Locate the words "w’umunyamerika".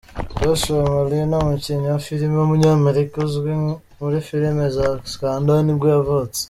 2.37-3.15